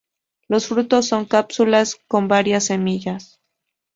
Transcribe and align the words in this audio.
Los 0.47 0.65
frutos 0.69 1.07
son 1.07 1.25
cápsulas 1.25 1.95
con 2.07 2.27
varias 2.27 2.65
semillas. 2.65 3.39